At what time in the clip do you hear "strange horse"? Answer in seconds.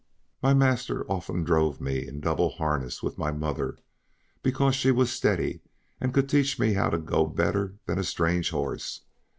8.03-9.01